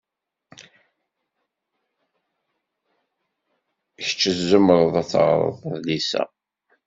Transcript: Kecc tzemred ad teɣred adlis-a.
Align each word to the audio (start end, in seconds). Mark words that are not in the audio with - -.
Kecc 4.05 4.21
tzemred 4.37 4.93
ad 5.01 5.07
teɣred 5.11 5.61
adlis-a. 5.75 6.23